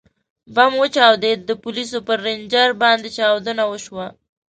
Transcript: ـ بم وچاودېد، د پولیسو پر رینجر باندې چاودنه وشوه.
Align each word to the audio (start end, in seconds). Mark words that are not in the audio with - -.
ـ 0.27 0.53
بم 0.55 0.71
وچاودېد، 0.81 1.39
د 1.45 1.51
پولیسو 1.63 1.97
پر 2.07 2.17
رینجر 2.25 2.69
باندې 2.81 3.09
چاودنه 3.17 3.63
وشوه. 3.67 4.07